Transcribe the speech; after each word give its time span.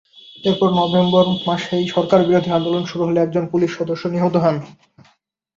এরপর 0.43 0.69
নভেম্বর 0.79 1.25
মাসেই 1.47 1.85
সরকারবিরোধী 1.87 2.49
আন্দোলন 2.53 2.83
শুরু 2.85 3.03
হলে 3.05 3.19
একজন 3.21 3.43
পুলিশ 3.53 3.71
সদস্য 3.79 4.03
নিহত 4.07 4.35
হন। 4.43 4.55